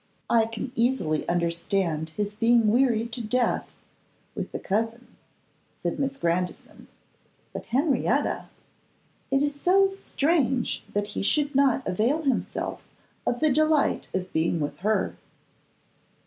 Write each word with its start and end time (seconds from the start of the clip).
I 0.31 0.47
can 0.47 0.71
easily 0.73 1.29
understand 1.29 2.09
his 2.17 2.33
being 2.33 2.69
wearied 2.71 3.11
to 3.11 3.21
death 3.21 3.71
with 4.33 4.51
a 4.51 4.57
cousin,' 4.57 5.15
said 5.83 5.99
Miss 5.99 6.17
Grandison; 6.17 6.87
'but 7.53 7.67
Henrietta, 7.67 8.49
it 9.29 9.43
is 9.43 9.61
so 9.61 9.91
strange 9.91 10.81
that 10.95 11.09
he 11.09 11.21
should 11.21 11.53
not 11.53 11.87
avail 11.87 12.23
himself 12.23 12.83
of 13.27 13.41
the 13.41 13.51
delight 13.53 14.07
of 14.11 14.33
being 14.33 14.59
with 14.59 14.79
her. 14.79 15.15